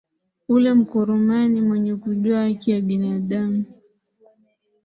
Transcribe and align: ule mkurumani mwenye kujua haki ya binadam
ule 0.49 0.73
mkurumani 0.73 1.61
mwenye 1.61 1.95
kujua 1.95 2.39
haki 2.41 2.71
ya 2.71 2.81
binadam 2.81 3.63